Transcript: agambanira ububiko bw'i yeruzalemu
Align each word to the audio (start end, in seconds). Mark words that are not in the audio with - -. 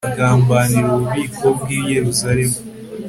agambanira 0.13 0.87
ububiko 0.95 1.45
bw'i 1.57 1.77
yeruzalemu 1.91 2.57